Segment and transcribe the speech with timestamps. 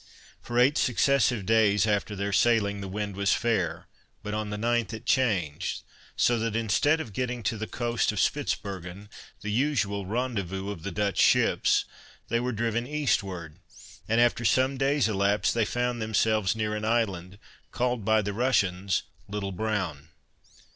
[0.41, 3.85] For eight successive days after their sailing the wind was fair,
[4.23, 5.83] but on the ninth it changed;
[6.15, 9.09] so that instead of getting to the coast of Spitzbergen,
[9.41, 11.85] the usual rendezvous of the Dutch ships,
[12.29, 13.59] they were driven eastward,
[14.09, 17.37] and after some days elapsed they found themselves near an island,
[17.71, 20.09] called by the Russians Little Broun.